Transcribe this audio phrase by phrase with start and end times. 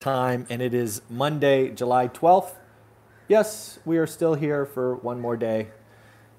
[0.00, 2.52] time, and it is Monday, July 12th.
[3.26, 5.70] Yes, we are still here for one more day.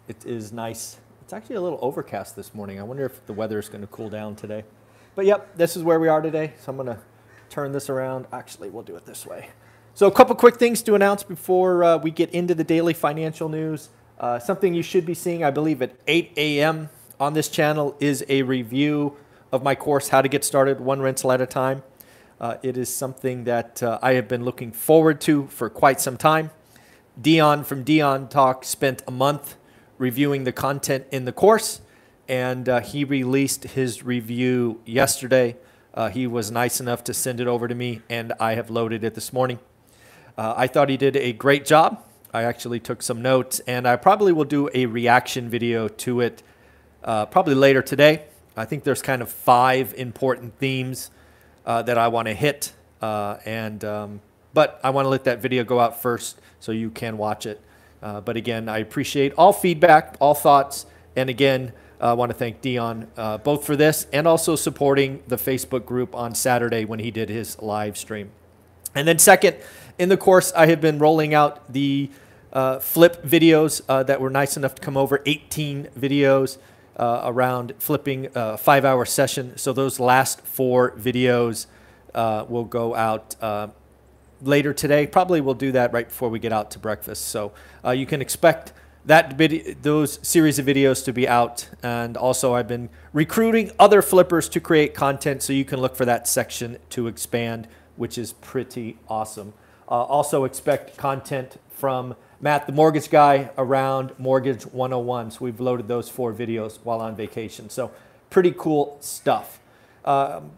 [0.08, 0.96] It is nice.
[1.21, 2.80] It's actually a little overcast this morning.
[2.80, 4.64] I wonder if the weather is going to cool down today.
[5.14, 6.53] But yep, this is where we are today.
[6.61, 7.00] So I'm going to
[7.50, 8.27] turn this around.
[8.32, 9.50] Actually, we'll do it this way.
[9.94, 13.50] So, a couple quick things to announce before uh, we get into the daily financial
[13.50, 13.89] news.
[14.18, 16.89] Uh, something you should be seeing, I believe, at 8 a.m.
[17.20, 19.18] on this channel is a review
[19.52, 21.84] of my course, How to Get Started One Rental at a Time.
[22.40, 26.16] Uh, it is something that uh, I have been looking forward to for quite some
[26.16, 26.52] time.
[27.22, 29.58] Dion from Dion Talk spent a month
[29.98, 31.82] reviewing the content in the course,
[32.30, 35.58] and uh, he released his review yesterday.
[35.94, 39.04] Uh, he was nice enough to send it over to me, and I have loaded
[39.04, 39.60] it this morning.
[40.38, 42.02] Uh, I thought he did a great job.
[42.34, 46.41] I actually took some notes, and I probably will do a reaction video to it
[47.04, 48.27] uh, probably later today.
[48.55, 51.12] I think there's kind of five important themes
[51.66, 54.22] uh, that I want to hit, uh, and um,
[54.54, 57.62] but I want to let that video go out first so you can watch it.
[58.02, 62.62] Uh, but again, I appreciate all feedback, all thoughts, and again, I want to thank
[62.62, 67.11] Dion uh, both for this and also supporting the Facebook group on Saturday when he
[67.11, 68.31] did his live stream.
[68.95, 69.57] And then second,
[69.97, 72.09] in the course, I have been rolling out the
[72.53, 76.57] uh, flip videos uh, that were nice enough to come over, 18 videos
[77.00, 79.58] uh, around flipping a uh, five hour session.
[79.58, 81.66] So those last four videos
[82.14, 83.69] uh, will go out uh,
[84.42, 85.08] later today.
[85.08, 87.30] Probably we'll do that right before we get out to breakfast.
[87.30, 87.53] So
[87.94, 88.73] you can expect
[89.05, 91.70] that video, those series of videos to be out.
[91.81, 96.05] And also, I've been recruiting other flippers to create content, so you can look for
[96.05, 99.53] that section to expand, which is pretty awesome.
[99.89, 105.31] Uh, also expect content from Matt, the mortgage guy, around Mortgage 101.
[105.31, 107.69] So we've loaded those four videos while on vacation.
[107.69, 107.91] So
[108.29, 109.59] pretty cool stuff.
[110.05, 110.51] Um,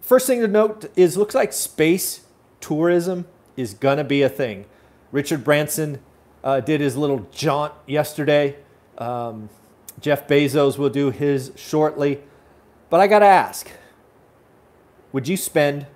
[0.00, 2.26] first thing to note is looks like space
[2.60, 4.66] tourism is going to be a thing.
[5.12, 6.00] Richard Branson
[6.42, 8.56] uh, did his little jaunt yesterday.
[8.98, 9.48] Um,
[10.00, 12.20] Jeff Bezos will do his shortly.
[12.90, 13.70] But I got to ask
[15.12, 15.86] would you spend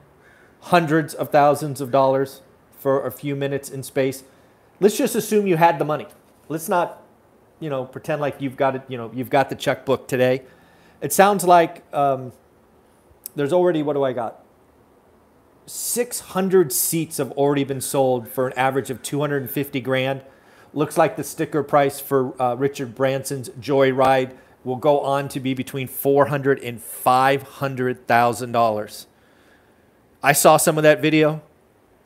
[0.61, 2.43] hundreds of thousands of dollars
[2.87, 4.23] for a few minutes in space.
[4.79, 6.07] Let's just assume you had the money.
[6.49, 7.03] Let's not,
[7.59, 8.83] you know, pretend like you've got it.
[8.87, 10.45] You know, you've got the checkbook today.
[11.01, 12.31] It sounds like um,
[13.35, 14.41] there's already what do I got?
[15.67, 20.23] 600 seats have already been sold for an average of 250 grand.
[20.73, 25.55] Looks like the sticker price for uh, Richard Branson's Joyride will go on to be
[25.55, 29.09] between 400 and 500 thousand dollars.
[30.23, 31.43] I saw some of that video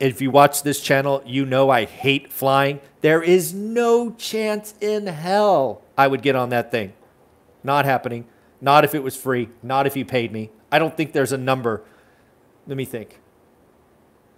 [0.01, 2.81] if you watch this channel, you know I hate flying.
[3.01, 6.93] There is no chance in hell I would get on that thing.
[7.63, 8.25] Not happening.
[8.59, 9.49] Not if it was free.
[9.61, 10.49] Not if you paid me.
[10.71, 11.83] I don't think there's a number.
[12.65, 13.19] Let me think.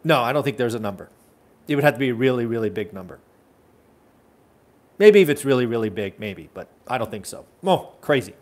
[0.04, 1.10] No, I don't think there's a number.
[1.68, 3.20] It would have to be a really, really big number.
[5.00, 7.46] Maybe if it's really, really big, maybe, but I don't think so.
[7.64, 8.34] Oh, crazy.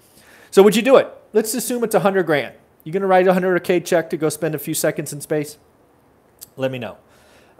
[0.49, 1.07] So would you do it?
[1.33, 2.55] Let's assume it's a 100 grand.
[2.83, 5.21] You are going to write a 100K check to go spend a few seconds in
[5.21, 5.59] space?
[6.57, 6.97] Let me know.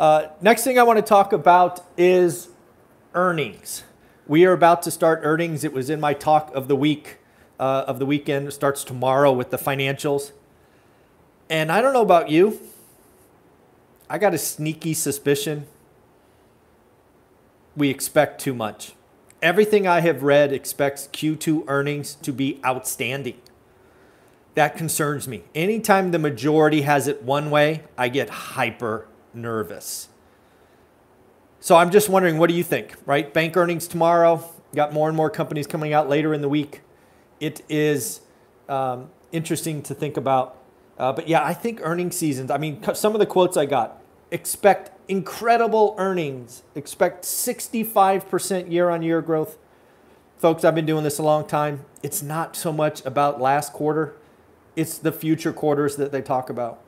[0.02, 2.48] Uh, next thing I want to talk about is
[3.14, 3.84] earnings.
[4.26, 5.64] We are about to start earnings.
[5.64, 7.20] It was in my talk of the week,
[7.60, 8.48] uh, of the weekend.
[8.48, 10.32] It starts tomorrow with the financials.
[11.52, 12.60] And I don't know about you.
[14.10, 15.68] I got a sneaky suspicion
[17.78, 18.94] we expect too much.
[19.40, 23.40] Everything I have read expects Q2 earnings to be outstanding.
[24.56, 25.44] That concerns me.
[25.54, 30.10] Anytime the majority has it one way, I get hyper nervous.
[31.60, 33.32] So I'm just wondering, what do you think, right?
[33.32, 34.50] Bank earnings tomorrow.
[34.74, 36.82] Got more and more companies coming out later in the week.
[37.40, 38.22] It is
[38.68, 40.58] um, interesting to think about.
[40.98, 44.02] Uh, but yeah, I think earnings seasons, I mean, some of the quotes I got
[44.32, 49.58] expect incredible earnings, expect 65% year on year growth.
[50.38, 51.86] Folks, I've been doing this a long time.
[52.02, 54.16] It's not so much about last quarter,
[54.76, 56.82] it's the future quarters that they talk about.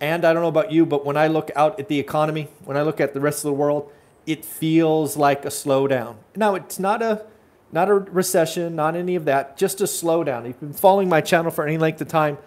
[0.00, 2.76] And I don't know about you, but when I look out at the economy, when
[2.76, 3.90] I look at the rest of the world,
[4.26, 6.16] it feels like a slowdown.
[6.36, 7.24] Now, it's not a
[7.70, 10.40] not a recession, not any of that, just a slowdown.
[10.40, 12.38] If you've been following my channel for any length of time,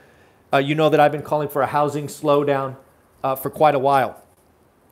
[0.52, 2.76] uh, you know that I've been calling for a housing slowdown
[3.24, 4.22] uh, for quite a while.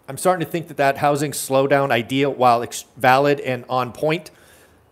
[0.07, 4.31] I'm starting to think that that housing slowdown idea, while ex- valid and on point,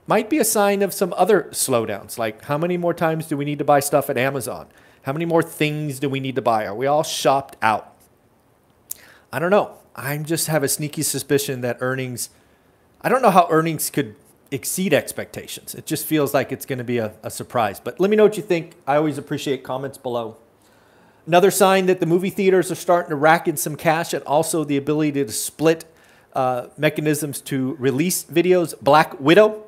[0.07, 2.17] might be a sign of some other slowdowns.
[2.17, 4.67] Like, how many more times do we need to buy stuff at Amazon?
[5.07, 6.65] How many more things do we need to buy?
[6.65, 7.93] Are we all shopped out?
[9.31, 9.75] I don't know.
[9.95, 12.29] I just have a sneaky suspicion that earnings,
[12.99, 14.17] I don't know how earnings could
[14.51, 15.73] exceed expectations.
[15.73, 17.79] It just feels like it's going to be a, a surprise.
[17.79, 18.73] But let me know what you think.
[18.85, 20.35] I always appreciate comments below.
[21.25, 24.65] Another sign that the movie theaters are starting to rack in some cash and also
[24.65, 25.85] the ability to split
[26.33, 28.77] uh, mechanisms to release videos.
[28.81, 29.63] Black Widow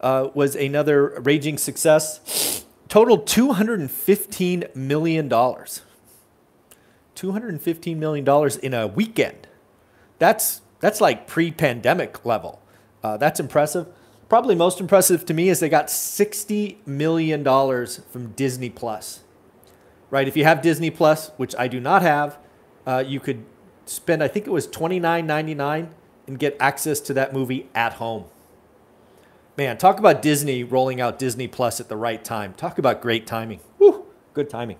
[0.00, 2.51] uh, was another raging success.
[2.92, 5.30] Totaled $215 million.
[5.30, 9.48] $215 million in a weekend.
[10.18, 12.60] That's, that's like pre pandemic level.
[13.02, 13.86] Uh, that's impressive.
[14.28, 19.20] Probably most impressive to me is they got $60 million from Disney Plus.
[20.10, 20.28] Right?
[20.28, 22.36] If you have Disney Plus, which I do not have,
[22.86, 23.46] uh, you could
[23.86, 25.88] spend, I think it was $29.99
[26.26, 28.26] and get access to that movie at home.
[29.54, 32.54] Man, talk about Disney rolling out Disney Plus at the right time.
[32.54, 33.60] Talk about great timing.
[33.78, 34.78] Woo, good timing.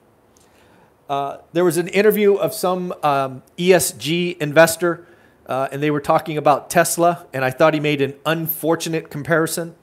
[1.10, 5.06] Uh, there was an interview of some um, ESG investor,
[5.44, 9.74] uh, and they were talking about Tesla, and I thought he made an unfortunate comparison.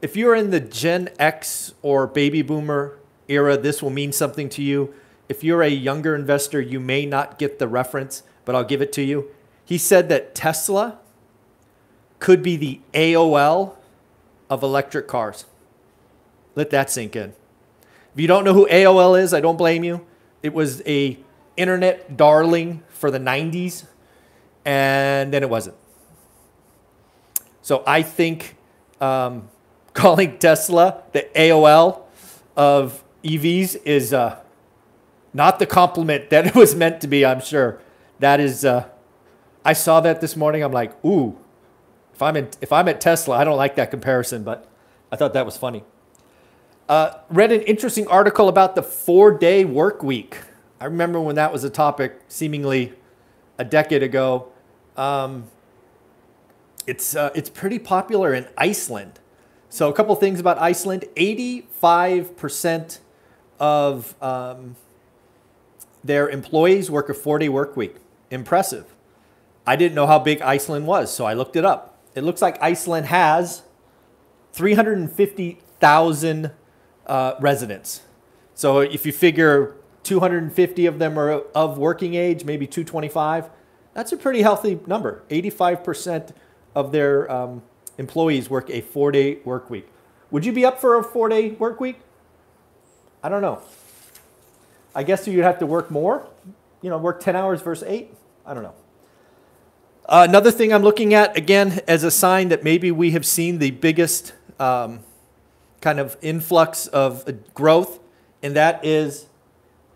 [0.00, 2.96] If you're in the Gen X or baby boomer
[3.26, 4.94] era, this will mean something to you.
[5.28, 8.92] If you're a younger investor, you may not get the reference, but I'll give it
[8.92, 9.28] to you.
[9.64, 11.00] He said that Tesla
[12.20, 13.74] could be the AOL
[14.54, 15.44] of electric cars.
[16.54, 17.34] Let that sink in.
[18.14, 20.06] If you don't know who AOL is, I don't blame you.
[20.42, 21.18] It was a
[21.56, 23.86] internet darling for the 90s
[24.64, 25.76] and then it wasn't.
[27.62, 28.56] So I think
[29.00, 29.48] um,
[29.92, 32.02] calling Tesla the AOL
[32.56, 34.38] of EVs is uh,
[35.32, 37.80] not the compliment that it was meant to be, I'm sure.
[38.20, 38.88] That is uh,
[39.64, 40.62] I saw that this morning.
[40.62, 41.36] I'm like, ooh,
[42.14, 44.68] if I'm, in, if I'm at Tesla, I don't like that comparison, but
[45.10, 45.82] I thought that was funny.
[46.88, 50.38] Uh, read an interesting article about the four day work week.
[50.80, 52.92] I remember when that was a topic seemingly
[53.58, 54.52] a decade ago.
[54.96, 55.48] Um,
[56.86, 59.18] it's, uh, it's pretty popular in Iceland.
[59.68, 63.00] So, a couple things about Iceland 85%
[63.58, 64.76] of um,
[66.04, 67.96] their employees work a four day work week.
[68.30, 68.94] Impressive.
[69.66, 71.93] I didn't know how big Iceland was, so I looked it up.
[72.14, 73.62] It looks like Iceland has
[74.52, 76.50] 350,000
[77.06, 78.02] uh, residents.
[78.54, 79.74] So if you figure
[80.04, 83.50] 250 of them are of working age, maybe 225,
[83.94, 85.24] that's a pretty healthy number.
[85.28, 86.32] 85%
[86.74, 87.62] of their um,
[87.98, 89.88] employees work a four day work week.
[90.30, 92.00] Would you be up for a four day work week?
[93.22, 93.62] I don't know.
[94.94, 96.28] I guess you'd have to work more,
[96.80, 98.14] you know, work 10 hours versus eight.
[98.46, 98.74] I don't know.
[100.06, 103.70] Another thing I'm looking at, again, as a sign that maybe we have seen the
[103.70, 105.00] biggest um,
[105.80, 108.00] kind of influx of uh, growth,
[108.42, 109.26] and that is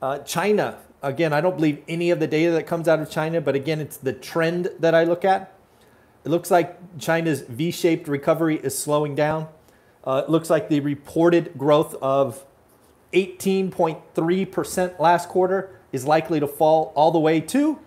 [0.01, 0.79] uh, China.
[1.03, 3.81] Again, I don't believe any of the data that comes out of China, but again,
[3.81, 5.53] it's the trend that I look at.
[6.25, 9.49] It looks like China's V shaped recovery is slowing down.
[10.05, 12.47] Uh, it looks like the reported growth of
[13.13, 17.79] 18.3% last quarter is likely to fall all the way to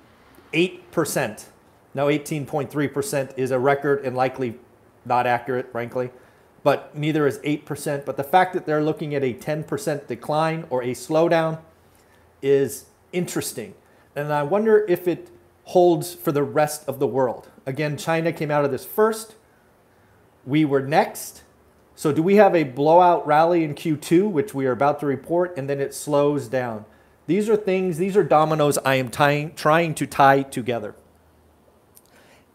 [0.53, 1.45] 8%.
[1.93, 4.57] Now, 18.3% is a record and likely
[5.05, 6.11] not accurate, frankly,
[6.63, 8.05] but neither is 8%.
[8.05, 11.59] But the fact that they're looking at a 10% decline or a slowdown
[12.41, 13.73] is interesting.
[14.15, 15.29] And I wonder if it
[15.65, 17.49] holds for the rest of the world.
[17.65, 19.35] Again, China came out of this first.
[20.45, 21.43] We were next.
[21.95, 25.55] So, do we have a blowout rally in Q2, which we are about to report,
[25.57, 26.85] and then it slows down?
[27.27, 30.95] These are things, these are dominoes I am tying, trying to tie together.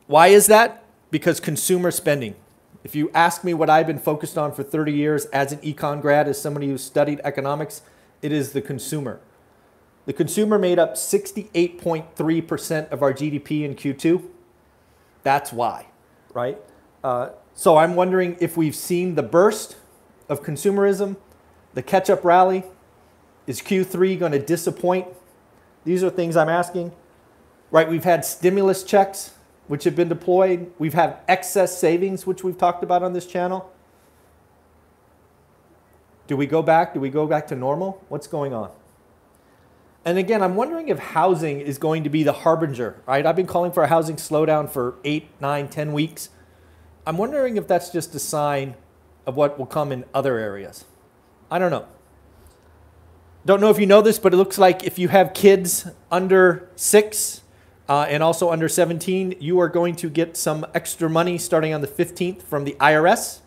[0.07, 0.85] Why is that?
[1.11, 2.37] Because consumer spending.
[2.85, 6.01] If you ask me what I've been focused on for 30 years as an econ
[6.01, 7.83] grad, as somebody who studied economics,
[8.23, 9.21] it is the consumer.
[10.05, 14.23] The consumer made up 68.3% of our GDP in Q2.
[15.25, 15.87] That's why,
[16.33, 16.59] right?
[17.03, 19.77] Uh, so I'm wondering if we've seen the burst
[20.29, 21.17] of consumerism,
[21.75, 22.63] the catch up rally.
[23.49, 25.09] Is Q3 going to disappoint?
[25.85, 26.93] These are things I'm asking.
[27.73, 29.33] Right, we've had stimulus checks
[29.69, 30.71] which have been deployed.
[30.79, 33.71] We've had excess savings, which we've talked about on this channel.
[36.27, 36.95] Do we go back?
[36.95, 38.05] Do we go back to normal?
[38.09, 38.71] What's going on?
[40.05, 43.27] And again, I'm wondering if housing is going to be the harbinger, right?
[43.27, 46.31] I've been calling for a housing slowdown for eight, nine, ten weeks.
[47.05, 48.77] I'm wondering if that's just a sign
[49.27, 50.85] of what will come in other areas.
[51.51, 51.87] I don't know.
[53.45, 56.69] Don't know if you know this, but it looks like if you have kids under
[56.75, 57.43] six,
[57.89, 61.81] uh, and also under 17, you are going to get some extra money starting on
[61.81, 63.41] the 15th from the IRS.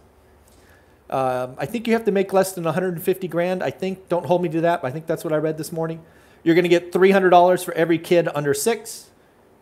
[1.10, 3.64] Um, I think you have to make less than 150 grand.
[3.64, 5.72] I think, don't hold me to that, but I think that's what I read this
[5.72, 6.04] morning.
[6.44, 9.10] You're going to get $300 for every kid under six.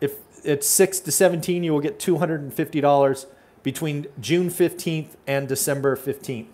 [0.00, 3.26] If it's six to 17, you will get $250
[3.62, 6.46] between June 15th and December 15th.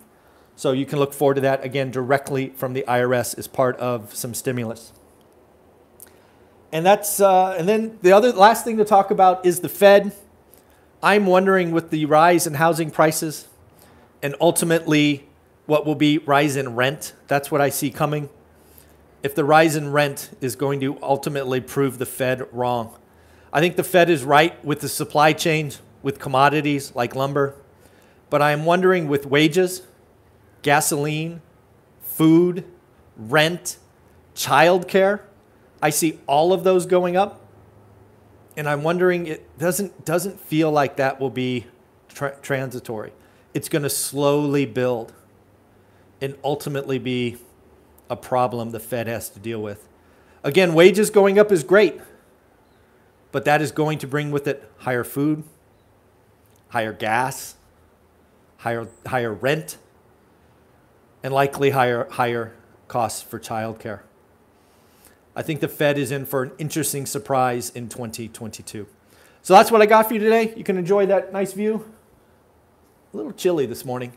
[0.55, 4.15] So you can look forward to that again directly from the IRS as part of
[4.15, 4.93] some stimulus.
[6.75, 10.11] And that's uh, and then the other last thing to talk about is the Fed.
[11.01, 13.47] I'm wondering with the rise in housing prices
[14.21, 15.25] and ultimately
[15.67, 17.13] what will be rise in rent.
[17.27, 18.27] That's what I see coming.
[19.23, 22.93] If the rise in rent is going to ultimately prove the Fed wrong.
[23.53, 27.55] I think the Fed is right with the supply chains, with commodities like lumber.
[28.29, 29.83] But I am wondering with wages,
[30.61, 31.41] gasoline,
[32.01, 32.65] food,
[33.15, 33.77] rent,
[34.35, 35.21] childcare,
[35.85, 37.45] I see all of those going up.
[38.57, 41.67] And I'm wondering it doesn't doesn't feel like that will be
[42.09, 43.11] tra- transitory.
[43.53, 45.13] It's going to slowly build
[46.19, 47.37] and ultimately be
[48.09, 49.87] a problem the Fed has to deal with.
[50.43, 52.01] Again, wages going up is great,
[53.31, 55.43] but that is going to bring with it higher food,
[56.69, 57.57] higher gas,
[58.57, 59.77] higher, higher rent,
[61.21, 62.55] and likely higher, higher
[62.87, 63.99] costs for childcare.
[65.35, 68.87] I think the Fed is in for an interesting surprise in 2022.
[69.41, 70.53] So that's what I got for you today.
[70.55, 71.91] You can enjoy that nice view.
[73.13, 74.13] A little chilly this morning,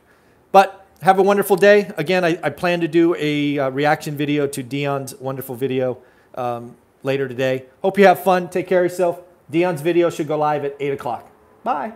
[0.53, 1.93] but have a wonderful day.
[1.97, 5.99] Again, I, I plan to do a uh, reaction video to Dion's wonderful video
[6.35, 7.67] um, later today.
[7.83, 8.49] Hope you have fun.
[8.49, 9.21] Take care of yourself.
[9.51, 11.31] Dion's video should go live at 8 o'clock.
[11.63, 11.93] Bye.